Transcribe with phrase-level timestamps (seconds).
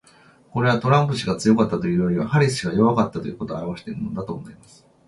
[0.49, 4.83] これは、トランプ氏が強かったというよりはハリス氏が弱かったということを表してるのだと思います。